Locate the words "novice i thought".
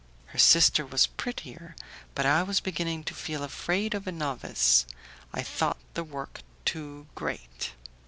4.11-5.77